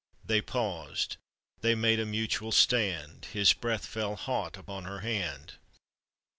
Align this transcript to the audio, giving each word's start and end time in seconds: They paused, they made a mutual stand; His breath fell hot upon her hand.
They 0.25 0.41
paused, 0.41 1.17
they 1.59 1.75
made 1.75 1.99
a 1.99 2.07
mutual 2.07 2.51
stand; 2.51 3.25
His 3.33 3.53
breath 3.53 3.85
fell 3.85 4.15
hot 4.15 4.57
upon 4.57 4.85
her 4.85 5.01
hand. 5.01 5.59